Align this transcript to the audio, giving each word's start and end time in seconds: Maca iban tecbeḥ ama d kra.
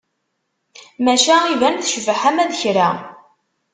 Maca 1.03 1.35
iban 1.53 1.75
tecbeḥ 1.77 2.21
ama 2.29 2.45
d 2.49 2.51
kra. 2.61 2.89